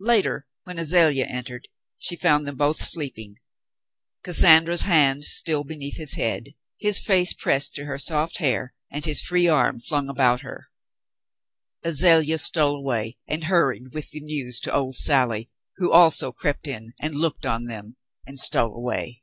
[0.00, 1.68] Later, when Azalea entered,
[1.98, 3.36] she found them both sleeping,
[4.24, 9.20] Cassandra's hand still beneath his head, his face pressed to her soft hair and his
[9.20, 10.68] free arm flung about her.
[11.84, 16.94] Azalea stole away and hurried with the news to old Sally, who also crept in
[16.98, 17.96] and looked on them
[18.26, 19.20] and stole away.